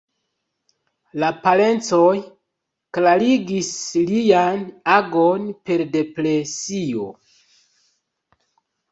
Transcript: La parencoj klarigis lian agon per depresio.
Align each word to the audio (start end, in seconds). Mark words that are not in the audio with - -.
La 1.23 1.27
parencoj 1.41 2.13
klarigis 2.97 3.69
lian 4.11 4.63
agon 4.93 5.45
per 5.69 5.83
depresio. 5.97 7.05